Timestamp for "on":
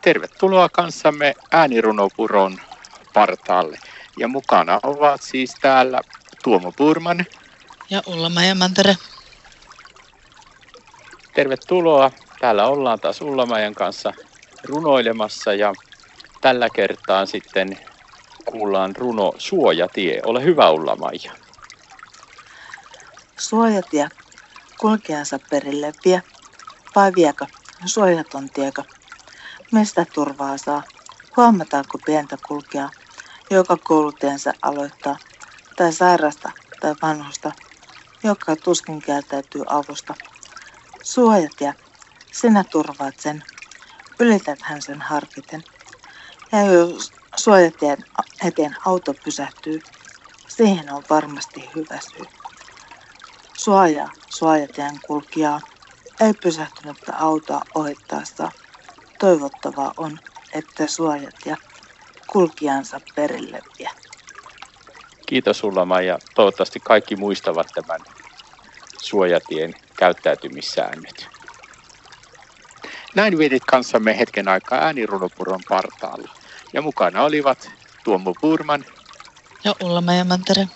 50.90-51.04, 59.96-60.20